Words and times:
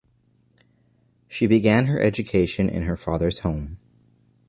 She 1.27 1.45
began 1.45 1.85
her 1.85 2.01
education 2.01 2.67
in 2.69 2.81
her 2.85 2.95
father's 2.97 3.37
home. 3.41 3.77